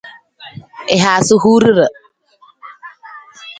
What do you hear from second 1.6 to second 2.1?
ruu.